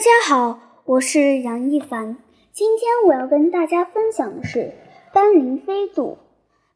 [0.00, 2.16] 大家好，我是杨一凡。
[2.52, 4.72] 今天我要跟大家分享的是
[5.12, 6.16] 斑羚飞渡。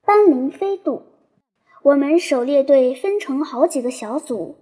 [0.04, 1.04] 斑羚飞渡，
[1.83, 4.56] 我们狩猎队分成好几个小组，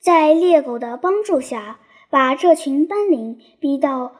[0.00, 1.78] 在猎狗的帮助下，
[2.10, 4.16] 把这群斑羚逼到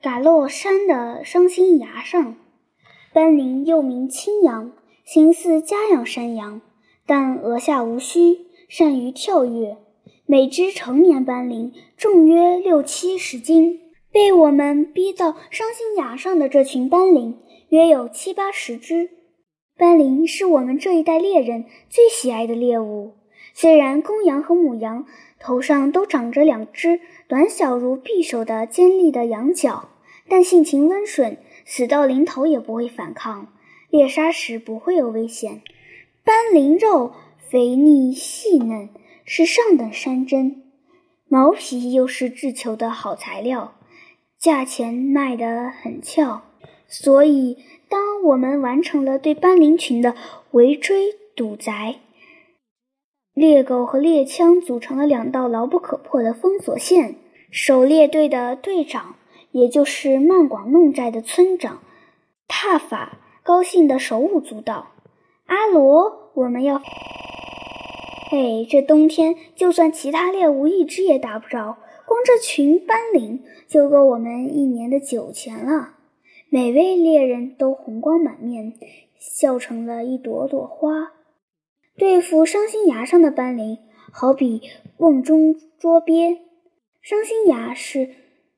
[0.00, 2.34] 嘎洛山的伤心崖上。
[3.12, 4.72] 斑羚又名青羊，
[5.04, 6.60] 形似家养山羊，
[7.06, 9.76] 但额下无须，善于跳跃。
[10.32, 17.36] 每只成年斑羚重约六七十斤，被我们逼到伤心崖上的这群斑羚
[17.68, 19.10] 约有七八十只。
[19.76, 23.12] 斑羚是我们这一代猎人最喜爱的猎物。
[23.52, 25.04] 虽然公羊和母羊
[25.38, 29.90] 头上都长着两只短小如匕首的尖利的羊角，
[30.30, 33.52] 但性情温顺，死到临头也不会反抗，
[33.90, 35.60] 猎杀时不会有危险。
[36.24, 37.12] 斑羚肉
[37.50, 38.88] 肥腻细嫩。
[39.34, 40.62] 是上等山珍，
[41.26, 43.72] 毛皮又是制球的好材料，
[44.38, 46.42] 价钱卖得很俏。
[46.86, 47.56] 所以，
[47.88, 50.14] 当我们完成了对斑羚群的
[50.50, 51.72] 围追堵截，
[53.32, 57.14] 猎狗和猎枪组成了两道牢不可破的封锁线。
[57.50, 59.16] 狩猎队的队长，
[59.52, 61.80] 也就是曼广弄寨的村长
[62.46, 64.88] 帕法，高兴地手舞足蹈。
[65.46, 66.82] 阿罗，我们要。
[68.34, 75.96] 嘿，这冬天就算其他猎物一只也打不着，光这群斑羚就够我们一年的酒钱了。
[76.48, 78.72] 每位猎人都红光满面，
[79.18, 81.12] 笑成了一朵朵花。
[81.98, 83.76] 对付伤心崖上的斑羚，
[84.10, 84.62] 好比
[84.96, 86.38] 瓮中捉鳖。
[87.02, 88.14] 伤心崖是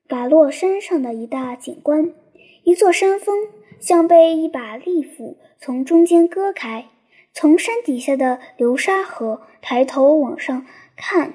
[0.06, 2.14] 嘎洛山上的一大景观，
[2.62, 3.48] 一座山峰
[3.80, 6.91] 像被一把利斧从中间割开。
[7.34, 10.64] 从山底下的流沙河抬头往上
[10.96, 11.34] 看，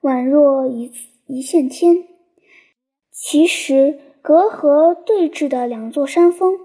[0.00, 0.90] 宛若一
[1.26, 2.04] 一线天。
[3.12, 6.58] 其实隔河对峙的两座山峰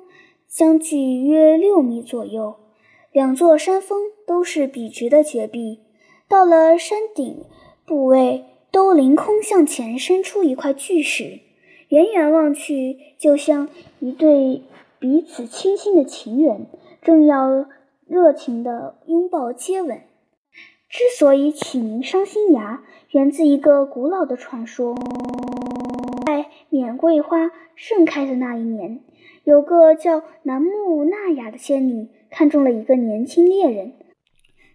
[0.48, 2.56] 相距约六米左右，
[3.12, 5.82] 两座山峰都是笔直的绝壁，
[6.30, 7.44] 到了山顶
[7.86, 11.42] 部位都凌空向前伸出一块巨石，
[11.90, 13.68] 远远望去就像
[14.00, 14.64] 一对
[14.98, 16.68] 彼此倾心的情人
[17.02, 17.66] 正要。
[18.12, 20.02] 热情的拥抱接吻。
[20.90, 24.98] 之所以取名伤心崖，源自一个古老的传说。
[26.26, 29.00] 在缅桂花盛开的那一年，
[29.46, 33.94] 有个叫南木那雅的仙女看中了一个年轻猎人，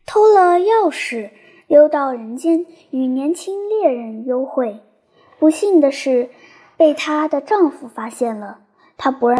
[0.06, 1.28] 偷了钥匙
[1.66, 4.80] 溜到人间与年轻猎人幽会。
[5.38, 6.30] 不幸的是，
[6.78, 8.60] 被她的丈夫发现了，
[8.96, 9.38] 她不让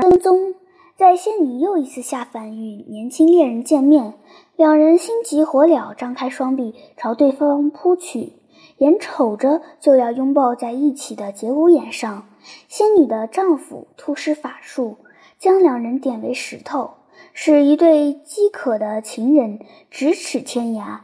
[0.00, 0.56] 跟踪。
[0.96, 4.14] 在仙女又一次下凡与年轻猎人见面，
[4.56, 8.32] 两人心急火燎，张开双臂朝对方扑去，
[8.78, 12.26] 眼瞅着就要拥抱在一起的节骨眼上，
[12.66, 14.96] 仙女的丈夫突施法术，
[15.38, 16.92] 将两人点为石头，
[17.34, 19.60] 使一对饥渴的情人
[19.92, 21.00] 咫尺天涯，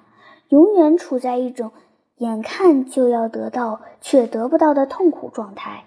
[0.49, 1.71] 永远处在一种
[2.17, 5.85] 眼看就要得到却得不到的痛苦状态。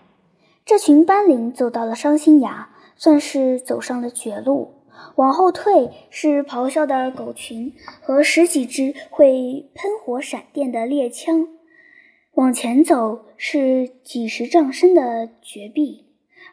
[0.63, 2.69] 这群斑羚走到了伤心崖。
[2.95, 4.73] 算是走上了绝路。
[5.15, 11.47] 往后退是咆哮的狗群和十几只会喷火闪电的猎枪；
[12.33, 16.05] 往前走是几十丈深的绝壁，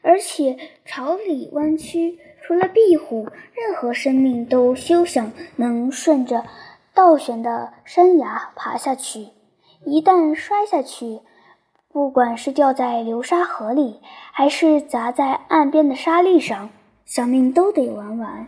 [0.02, 2.18] 而且朝里弯曲。
[2.44, 6.44] 除了壁虎，任何生命都休想能顺着
[6.92, 9.28] 倒悬的山崖爬下去。
[9.84, 11.20] 一旦摔下去，
[11.92, 14.00] 不管是掉在流沙河里，
[14.32, 16.70] 还是砸在岸边的沙砾上，
[17.04, 18.46] 小命都得玩完。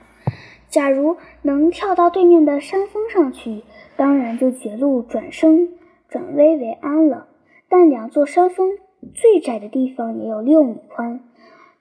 [0.71, 3.63] 假如能跳到对面的山峰上去，
[3.97, 5.69] 当然就绝路转生
[6.09, 7.29] 转危为安了。
[7.69, 8.79] 但两座山峰
[9.15, 11.21] 最窄的地方也有六米宽，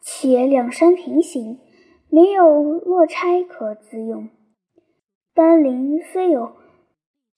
[0.02, 1.60] 且两山平行，
[2.10, 4.28] 没有落差可自用。
[5.34, 6.52] 丹林虽有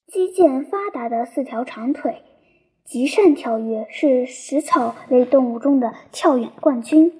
[0.08, 2.22] 肌腱发达的四条长腿。
[2.86, 7.12] 极善跳跃，是食草类动物中的跳远冠军。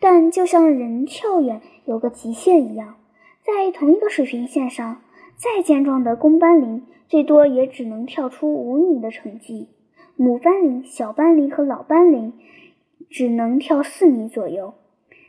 [0.00, 2.96] 但就像人跳远有个极限一样，
[3.44, 5.02] 在同一个水平线上，
[5.36, 9.68] 再健壮的公斑羚最多也只能跳出五米的成绩，
[10.16, 12.32] 母斑羚、小斑羚和老斑羚
[13.10, 14.72] 只能跳四米左右。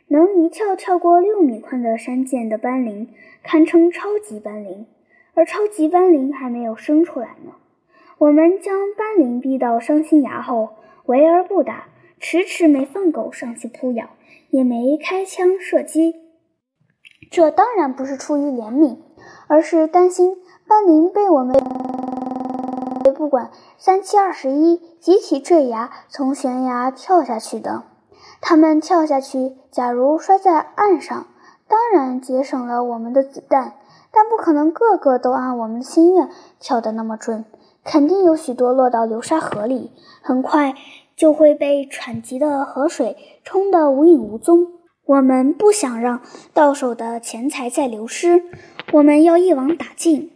[0.08, 3.08] 能一跳跳过六米宽的山涧的斑羚，
[3.42, 4.86] 堪称超级斑羚，
[5.34, 7.52] 而超级斑羚还没有生出来呢。
[8.18, 10.70] 我们将斑羚逼到伤心崖后，
[11.06, 11.86] 围而不打，
[12.20, 14.06] 迟迟没放狗上去扑咬，
[14.50, 16.14] 也没开枪射击。
[17.30, 18.98] 这当然不是出于怜悯，
[19.48, 20.36] 而是担心
[20.68, 21.54] 斑羚被我们
[23.16, 27.82] 不管三七二十一，集体坠崖从悬崖跳下去的。
[28.40, 31.26] 他们跳下去，假如摔在岸上，
[31.68, 33.74] 当然节省了我们的子弹，
[34.12, 36.28] 但不可能个个都按我们的心愿
[36.58, 37.44] 跳得那么准，
[37.84, 39.90] 肯定有许多落到流沙河里，
[40.22, 40.74] 很快
[41.14, 44.68] 就会被湍急的河水冲得无影无踪。
[45.06, 46.22] 我们不想让
[46.54, 48.42] 到手的钱财再流失，
[48.92, 50.30] 我们要一网打尽。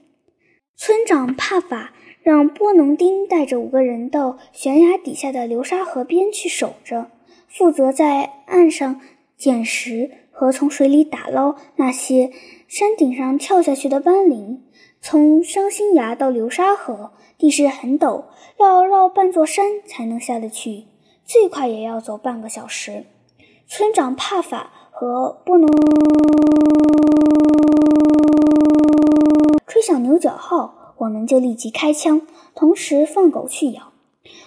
[0.77, 7.07] 村长帕法让波农丁带着五个人到悬崖底下的流沙河边去守着，
[7.49, 9.01] 负责在岸上
[9.39, 12.31] 捡石和从水里打捞那些
[12.69, 14.63] 山顶上跳下去的斑羚。
[15.01, 18.25] 从伤心崖到流沙河，地势很陡，
[18.59, 20.87] 要绕半座山才能下得去，
[21.25, 23.07] 最快也要走半个小时。
[23.67, 25.69] 村长帕法和不能
[29.67, 32.23] 吹响牛角号，我们就立即开枪，
[32.55, 33.93] 同时放狗去咬。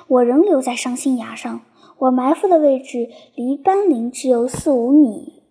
[0.08, 1.62] 我仍留在伤心崖上，
[1.98, 5.44] 我埋伏的位置离斑羚只有四五米，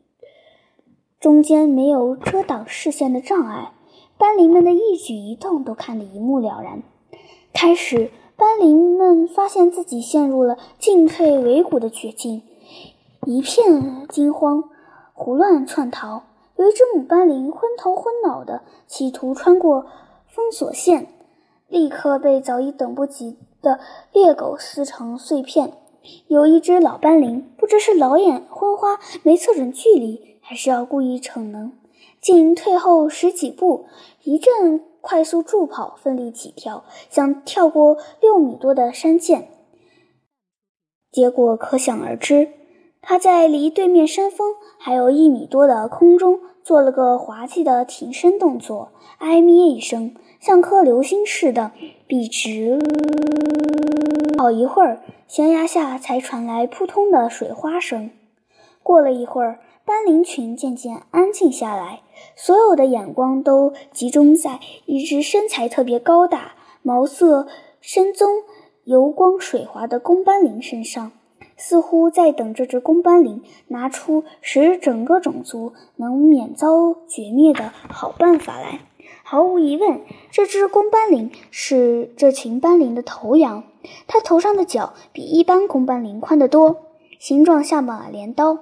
[1.18, 3.72] 中间没有遮挡视线的障碍，
[4.20, 6.82] 斑羚们的一举一动都看得一目了然。
[7.54, 12.42] 开始，斑羚们发现自己陷入了进退维谷的绝境。
[13.24, 14.64] 一片惊慌，
[15.14, 16.24] 胡乱窜逃。
[16.56, 19.86] 有一只母斑羚昏头昏脑的，企图穿过
[20.28, 21.06] 封锁线，
[21.68, 23.80] 立刻被早已等不及的
[24.12, 25.72] 猎狗撕成碎片。
[26.28, 31.72] 有一只老斑羚，不知是老眼昏花没测准距离，还是要故意逞能，
[32.20, 33.86] 竟退后十几步，
[34.24, 39.48] 一阵快速助跑，奋力起跳，想跳过六米多的山涧。
[41.10, 42.48] 结果可想而知。
[43.02, 51.72] 他在离对面山峰还有一米多的空中做了个滑稽的挺身动作，哎咩一声，像颗流星似的
[52.06, 52.78] 笔直。
[54.36, 58.10] 好一会儿，悬崖下才传来扑通的水花声。
[58.82, 59.60] 过了一会儿，
[59.90, 62.02] 斑羚群渐渐安静下来，
[62.36, 67.48] 所有的眼光都集中在一只身材特别高大、毛色
[67.80, 68.28] 深棕、
[68.84, 71.10] 油光水滑的公斑羚身上。
[71.56, 78.82] 似乎在等这只公斑羚拿出使整个种族能免遭绝灭的好办法来。
[79.24, 83.64] 毫无疑问，这只公斑羚是这群斑羚的头羊。
[84.06, 86.76] 它头上的角比一般公斑羚宽得多，
[87.18, 88.56] 形状像把镰刀，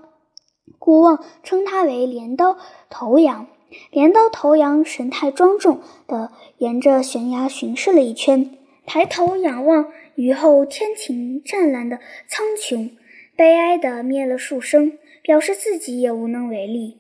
[0.79, 2.59] 古望称它为镰刀
[2.89, 3.47] 头羊。
[3.91, 9.93] 镰刀头羊神态庄重地沿着悬崖巡视了一圈，抬头仰望。
[10.15, 12.91] 雨后天晴湛蓝的苍穹，
[13.37, 16.99] 悲哀地咩了数声，表示自己也无能为力。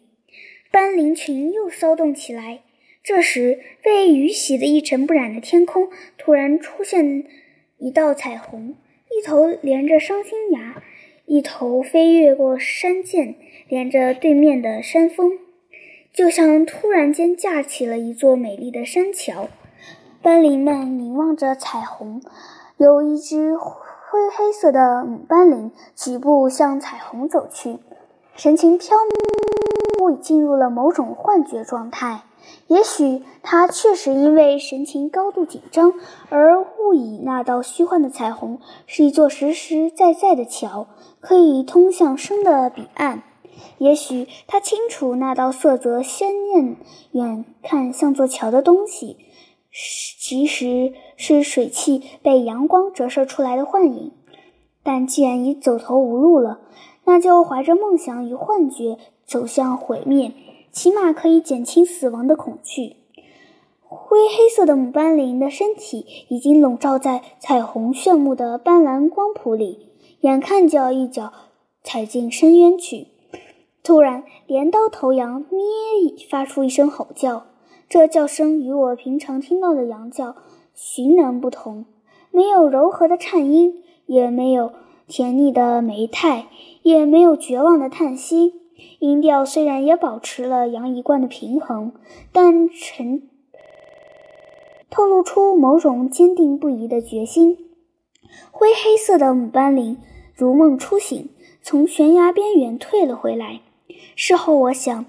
[0.70, 2.60] 斑羚群又骚动起来。
[3.02, 7.24] 这时，被雨洗得一尘不染的天空突然出现
[7.78, 8.76] 一道彩虹，
[9.10, 10.80] 一头连着伤心崖，
[11.28, 13.36] 一头飞越过山涧，
[13.68, 15.32] 连着对面的山峰，
[16.10, 19.48] 就像突然间架起了一座美丽的山桥。
[20.22, 22.22] 斑羚们凝望着彩虹。
[22.78, 27.76] 有一只灰黑色的母斑羚几步向彩虹走去，
[28.34, 28.96] 神情飘
[29.98, 32.22] 忽，进入了某种幻觉状态。
[32.66, 35.94] 也许他确实因为神情高度紧张
[36.28, 40.86] 而误以那道虚幻的彩虹是一座实实在在的桥，
[41.20, 43.22] 可以通向生的彼岸。
[43.78, 46.76] 也许他清楚那道色泽鲜艳、
[47.12, 49.16] 远看像座桥的东西。
[49.70, 54.12] 其实是水汽被阳光折射出来的幻影，
[54.82, 56.60] 但既然已走投无路了，
[57.04, 60.32] 那就怀着梦想与幻觉走向毁灭，
[60.70, 62.96] 起码可以减轻死亡的恐惧。
[63.80, 69.88] 灰黑色的母斑羚的身体已经笼罩在彩虹炫目的斑斓光谱里，
[70.20, 71.32] 眼看就要一脚
[71.82, 73.06] 踩进深渊去。
[73.82, 75.60] 突然，镰刀头羊咩
[76.28, 77.46] 发出一声吼叫。
[77.88, 80.36] 这叫声与我平常听到的羊叫
[80.74, 81.86] 寻然不同，
[82.30, 84.72] 没有柔和的颤音，也没有
[85.06, 86.48] 甜腻的媚态，
[86.82, 88.52] 也没有绝望的叹息。
[88.98, 91.92] 音调虽然也保持了羊一贯的平衡，
[92.32, 93.28] 但沉
[94.90, 97.58] 透露出某种坚定不移的决心。
[98.50, 99.98] 灰黑色的母斑羚
[100.34, 101.30] 如梦初醒，
[101.62, 103.60] 从悬崖边缘退了回来。
[104.14, 105.06] 事后我想。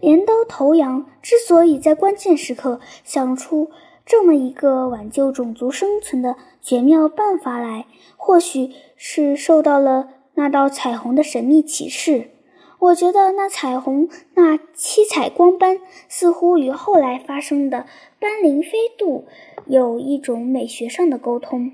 [0.00, 3.70] 镰刀头羊之所以在关键时刻想出
[4.06, 7.84] 这么一个挽救种族生存的绝妙办法来，
[8.16, 12.30] 或许是受到了那道彩虹的神秘启示。
[12.80, 17.84] 我觉得那彩虹那七彩光斑似乎与后来发生的
[18.18, 19.26] 斑羚飞渡
[19.66, 21.72] 有一种美学上的沟通。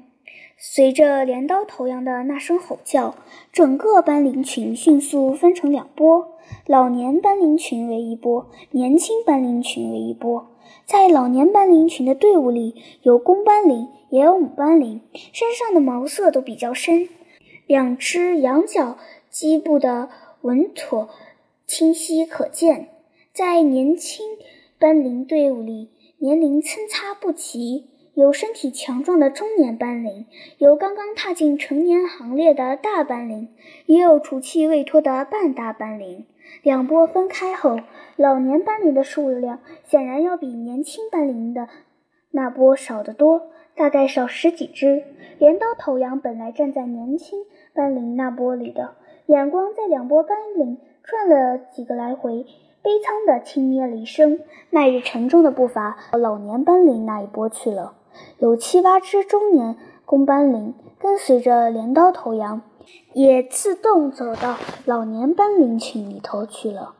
[0.59, 3.15] 随着镰刀头羊的那声吼叫，
[3.53, 6.33] 整个斑羚群迅速分成两波：
[6.67, 10.49] 老年斑羚群为一波，年轻斑羚群为一波。
[10.85, 17.09] 在老年斑羚群的队伍里，有公斑羚，也有母斑羚，身上的毛色都比较深，
[17.67, 18.97] 两只羊角
[19.31, 20.09] 基部的
[20.47, 21.09] 稳妥
[21.67, 22.91] 清晰可见。
[23.33, 24.25] 在年轻
[24.79, 27.89] 斑羚队伍里，年龄参差不齐。
[28.15, 30.25] 有身体强壮的中年斑羚，
[30.57, 33.49] 有刚刚踏进成年行列的大斑羚，
[33.87, 36.25] 也有雏气未脱的半大斑羚。
[36.63, 37.81] 两波分开后，
[38.15, 41.69] 老年斑羚的数量显然要比年轻斑羚的
[42.31, 45.03] 那波少得多，大概少十几只。
[45.39, 47.41] 镰刀头羊本来站在年轻
[47.75, 48.95] 斑羚那波里的，
[49.27, 52.47] 眼光在两波斑羚转了几个来回。
[52.83, 54.39] 悲怆地轻咩了一声，
[54.71, 57.95] 迈着沉重的步伐到老年斑羚那一波去了。
[58.39, 62.63] 有七八只中年公斑羚跟随着镰刀头羊，
[63.13, 64.55] 也自动走到
[64.85, 66.95] 老年斑羚群里头去了。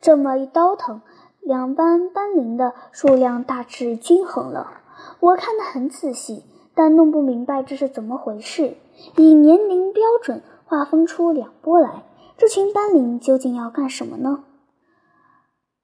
[0.00, 1.02] 这么一倒腾，
[1.40, 4.80] 两班斑羚的数量大致均衡了。
[5.20, 8.72] 我看得很仔细，但弄不明白这是怎么回事。
[9.18, 10.40] 以年龄标准
[10.72, 12.06] 划分出两波来，
[12.38, 14.44] 这群斑羚究竟要干什么呢？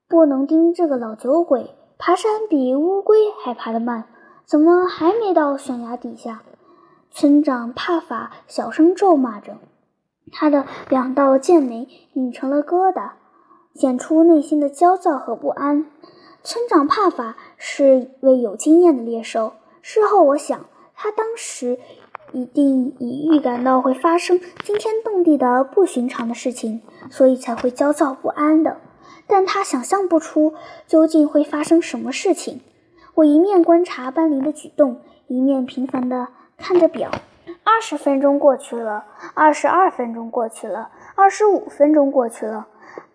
[0.08, 4.04] 不能盯这个老酒鬼，爬山比乌龟还爬得慢，
[4.46, 6.40] 怎么还没到悬崖底下？
[7.10, 9.58] 村长帕法小声咒骂着，
[10.32, 13.10] 他的两道剑眉拧成了疙瘩，
[13.74, 15.84] 显出内心的焦躁和不安。
[16.42, 19.52] 村长帕法是位有经验的猎手，
[19.82, 20.64] 事后我想，
[20.94, 21.78] 他当时
[22.32, 28.76] 一定已预感到会发生惊天动地的不寻常的事情，所以才会焦躁不安的。
[29.26, 30.54] 但他想象不出
[30.86, 32.60] 究竟会发生什么事情。
[33.14, 37.10] 我一面观察斑羚的举动，一面频繁地看着表。
[37.64, 39.04] 二十分钟过去了，
[39.34, 42.68] 二十二分钟过去了，二十五分钟过去了。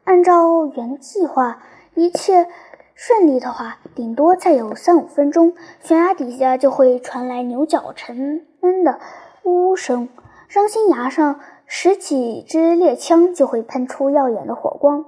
[0.04, 1.64] 按照原计划，
[1.96, 2.48] 一切
[2.94, 9.02] 顺利的话，顶多再有三五分钟，悬崖底下就会传来牛角沉闷的
[9.44, 10.08] 呜呜声，
[10.48, 15.06] 伤心崖上十几支猎枪就会喷出耀眼的火光。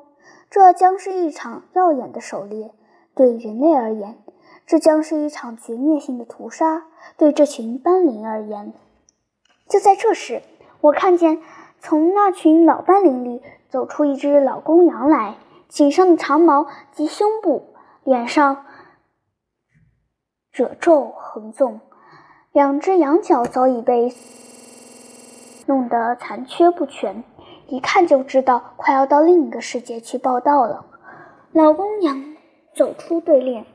[0.50, 2.74] 这将是一场耀眼的狩猎，
[3.15, 4.15] 对人类而言；
[4.65, 6.83] 这将是一场绝灭性的屠杀，
[7.15, 8.74] 对这群斑羚而言。
[9.69, 10.41] 就在这时，
[10.81, 11.41] 我看见
[11.79, 15.38] 从那群老斑羚里走出一只老公羊来，
[15.69, 17.69] 颈上的长毛及胸部、
[18.03, 18.65] 脸上
[20.51, 21.79] 褶皱横纵，
[22.55, 24.13] 两只羊角早已被
[25.65, 27.21] 弄得残缺不全。
[27.67, 30.85] 一看就知道快要到另一个世界去报道了。
[31.51, 32.38] 老公羊
[32.74, 33.65] 走出队列，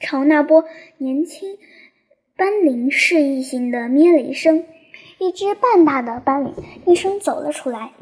[0.00, 0.64] 朝那波
[0.96, 1.58] 年轻
[2.38, 4.64] 斑羚示意性的咩了一声，
[5.18, 6.54] 一只半大的斑羚
[6.86, 7.92] 一声走了出来。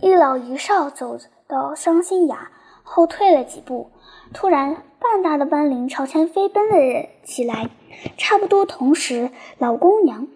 [0.00, 2.52] 一老一少走到伤心崖，
[2.84, 3.90] 后退了几步。
[4.32, 7.70] 突然，半大的斑羚朝前飞奔了起来。
[8.16, 10.28] 差不多同时，老公羊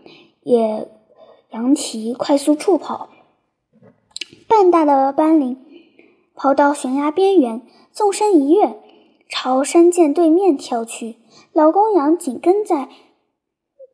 [0.42, 0.88] 也
[1.50, 3.08] 扬起快速处跑。
[4.49, 5.56] 半大的斑羚
[6.34, 8.80] 跑到悬崖边缘，纵身一跃，
[9.28, 11.16] 朝山涧对面跳去。
[11.52, 12.88] 老公羊紧跟在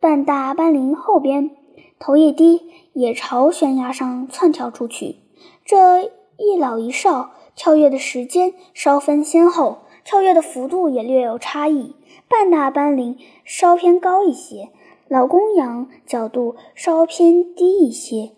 [0.00, 1.50] 半大斑羚后边，
[1.98, 2.62] 头一低，
[2.94, 5.16] 也朝悬崖上窜跳出去。
[5.64, 6.04] 这
[6.38, 11.94] 一老一少跳跃的时间稍分先后，跳跃的幅度也略有差异。
[12.28, 14.70] 半大斑羚稍偏高一些，
[15.08, 18.30] 老公羊角度稍偏低一些。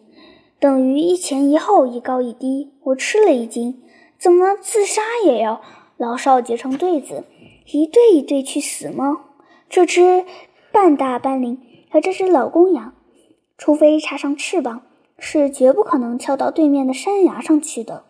[0.59, 2.73] 等于一前一后，一高一低。
[2.85, 3.83] 我吃了一惊，
[4.19, 5.61] 怎么自杀也要
[5.97, 7.25] 老少结成对子，
[7.73, 9.25] 一对一对去死吗？
[9.69, 10.25] 这只
[10.71, 12.95] 半大斑羚和这只老公羊，
[13.59, 14.83] 除非插上翅膀，
[15.19, 18.05] 是绝不可能跳到对面的山崖上去的。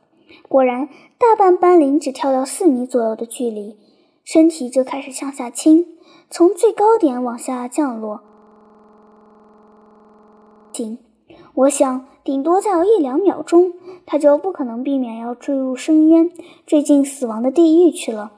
[0.48, 3.76] 果然，大半斑羚只跳到四米左右的距离，
[4.24, 5.86] 身体就开始向下倾，
[6.30, 8.20] 从最高点往下降落。
[10.72, 10.98] 停。
[11.54, 13.74] 我想，顶多再有一两秒钟，
[14.06, 16.30] 他就不可能避免要坠入深渊，
[16.66, 18.32] 坠进死亡的地狱去了。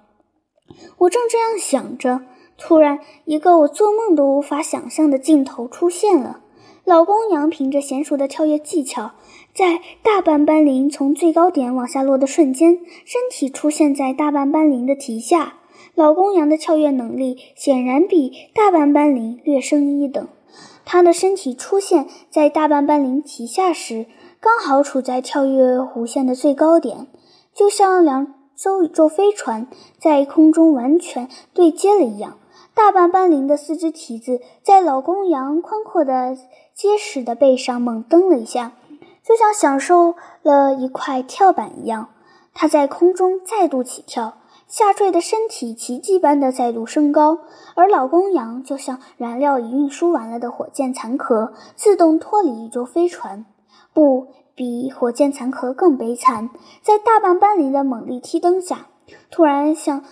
[0.99, 2.23] 我正这样想着，
[2.59, 6.41] 突然，一个我做梦都无法想象的镜头出现了。
[6.85, 9.13] 老公羊凭着娴熟的跳跃技巧，
[9.55, 15.55] 在大半斑羚从最高点往下落的瞬间，身体出现在大半斑羚的蹄下。
[15.95, 20.27] 老公羊的跳跃能力显然比大半斑羚略胜一等。
[20.85, 24.07] 它的身体出现在大半斑羚蹄下时，
[24.41, 27.07] 刚好处在跳跃弧线的最高点，
[27.55, 29.69] 就像两艘宇宙飞船
[30.01, 32.39] 在空中完全对接了一样。
[32.75, 36.37] 大半斑羚的四只蹄子在老公羊宽阔的、
[36.75, 38.73] 结实的背上猛蹬了一下，
[39.25, 42.11] 就像享受了一块跳板一样。
[42.53, 44.39] 它在空中再度起跳，
[44.69, 47.39] 下坠的身体奇迹般的再度升高，
[47.75, 53.47] 而老公羊就像燃料已运输完了的火箭残壳，自动脱离一座飞船。
[53.93, 56.51] 不比火箭残壳更悲惨，
[56.83, 58.87] 在大半斑羚的猛力踢蹬下，
[59.31, 60.05] 突然像。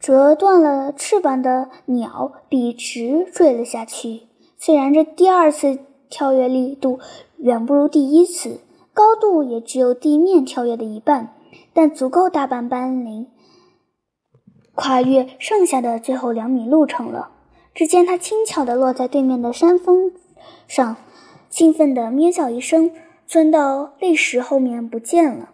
[0.00, 4.24] 折断了翅膀的鸟笔直坠了下去。
[4.58, 5.78] 虽然这第二次
[6.10, 6.98] 跳跃力度
[7.44, 8.60] 远不如第一次，
[8.94, 11.34] 高度也只有地面跳跃的一半，
[11.74, 13.26] 但足够大半斑羚
[14.74, 17.32] 跨越剩下的最后两米路程了。
[17.74, 20.10] 只见它轻巧地落在对面的山峰
[20.66, 20.96] 上，
[21.50, 22.90] 兴奋地咩叫一声，
[23.26, 25.50] 钻到砾石后面不见了。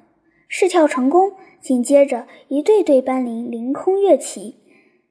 [0.47, 1.33] 试跳成功。
[1.61, 4.60] 紧接着，一对对斑羚凌空跃起，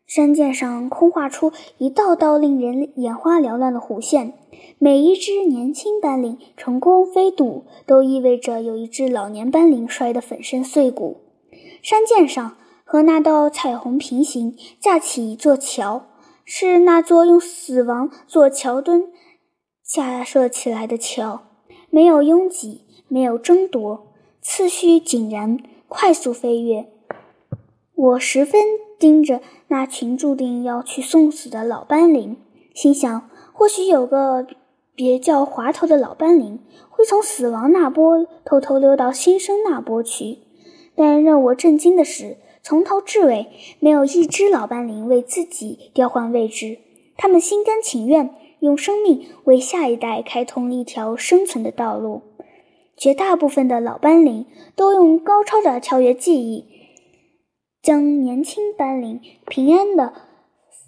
[0.09, 4.33] 山涧上空画出一道道令人眼花缭乱的弧线。
[4.79, 11.17] 每一只年轻斑羚成功飞渡，都意味着有一只老年斑羚摔得粉身碎骨。
[11.83, 16.07] 山涧上和那道彩虹平行，架起一座桥，
[16.43, 19.11] 是那座用死亡做桥墩
[19.85, 21.43] 架设起来的桥。
[21.91, 24.07] 没有拥挤，没有争夺，
[24.41, 25.59] 次序井然。
[25.87, 26.87] 快速飞跃，
[27.99, 28.61] 我十分
[28.97, 32.37] 盯着那群注定要去送死的老斑羚，
[32.73, 34.47] 心想：或许有个
[34.95, 40.37] 别叫滑头的老斑羚会从死亡那波偷偷溜到新生那波去。
[40.95, 43.47] 但让我震惊的是，从头至尾
[43.81, 46.79] 没有一只老斑羚为自己调换位置，
[47.17, 52.21] 他们心甘情愿用生命为下一代开通一条生存的道路。
[52.95, 54.45] 绝大部分的老斑羚
[54.77, 56.65] 都用高超的跳跃技艺，
[57.81, 60.13] 将年轻斑羚平安地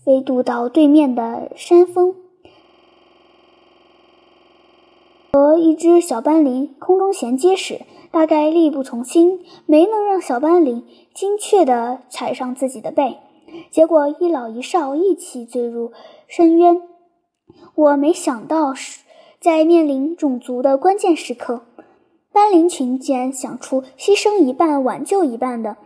[0.04, 2.16] 飞渡到对面的山峰。
[5.32, 13.18] 和一只小斑羚空中衔接时，大概力不从心，没能让小斑羚精确地踩上自己的背，
[13.70, 15.94] 结果一老一少一起坠入
[16.28, 16.82] 深渊。
[17.76, 19.00] 我没想到是，
[19.40, 21.62] 在面临种族的关键时刻。
[22.34, 25.78] 斑羚群竟然想出牺牲一半挽救一半的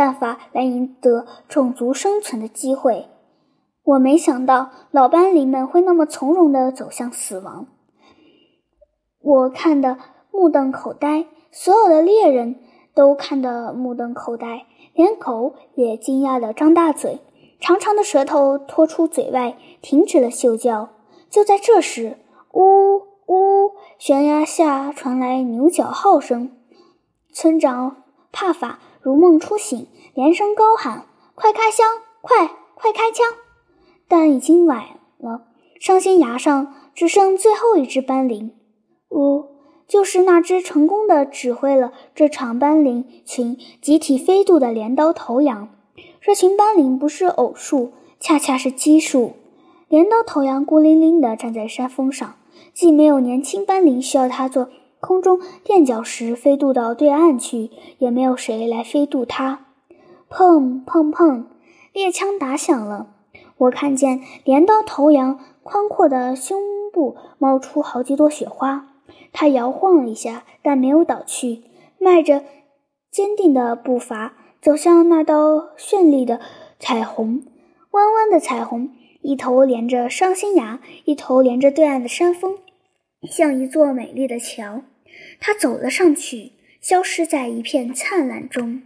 [0.00, 3.08] 办法来赢得种族生存的机会。
[3.84, 7.66] 我没想到老斑羚们会那么从容地走向死亡。
[9.20, 9.98] 我看得
[10.32, 12.56] 目瞪口呆，所有的猎人
[12.94, 17.18] 都看得目瞪口呆，连狗也惊讶地张大嘴，
[17.60, 20.88] 长长的舌头拖出嘴外，停止了嗅叫。
[21.28, 22.16] 就在这时，
[22.54, 23.02] 呜。
[23.26, 23.72] 呜！
[23.98, 26.50] 悬崖下传来牛角号声，
[27.34, 31.86] 村长帕法如梦初醒，连声高喊：“快开枪！
[32.20, 33.26] 快快开枪！”
[34.06, 34.84] 但已经晚
[35.18, 35.46] 了，
[35.80, 38.52] 伤心崖上只剩最后一只斑羚。
[39.10, 39.46] 呜，
[39.86, 45.68] 就是那只成功的指挥了这场斑羚群集体飞渡的镰刀头羊。
[46.20, 49.32] 这群斑羚不是偶数，恰恰是奇数。
[49.88, 52.34] 镰刀头羊孤零零地站在山峰上。
[52.72, 54.68] 既没有年轻斑羚需要它做
[55.00, 59.66] 空中垫脚石飞渡到对岸去，也没有谁来飞渡它。
[60.28, 61.44] 砰砰砰！
[61.92, 63.14] 猎枪打响了。
[63.56, 66.60] 我看见镰刀头羊宽阔的胸
[66.92, 68.88] 部冒出好几朵雪花，
[69.32, 71.62] 它摇晃了一下，但没有倒去，
[71.98, 72.44] 迈着
[73.10, 76.40] 坚定的步伐走向那道绚丽的
[76.78, 77.42] 彩虹。
[77.90, 78.90] 弯弯的彩虹，
[79.22, 82.56] 一头连着伤心崖，一头连着对岸的山峰。
[83.28, 84.80] 像一座美丽的桥，
[85.38, 88.82] 他走了上去，消失在一片灿烂中。